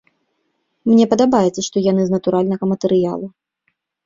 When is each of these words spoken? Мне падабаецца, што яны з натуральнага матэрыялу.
Мне 0.91 1.05
падабаецца, 1.11 1.61
што 1.67 1.83
яны 1.91 2.01
з 2.09 2.15
натуральнага 2.17 2.63
матэрыялу. 2.73 3.27